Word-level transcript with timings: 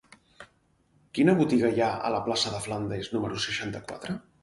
Quina 1.17 1.35
botiga 1.43 1.71
hi 1.77 1.85
ha 1.85 1.91
a 2.09 2.13
la 2.17 2.25
plaça 2.31 2.57
de 2.57 2.65
Flandes 2.67 3.15
número 3.19 3.47
seixanta-quatre? 3.49 4.23